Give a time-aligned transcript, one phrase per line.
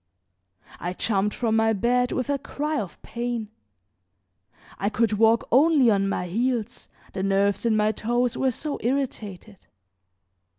[0.79, 3.49] I jumped from my bed with a cry of pain;
[4.79, 9.67] I could walk only on my heels, the nerves in my toes were so irritated.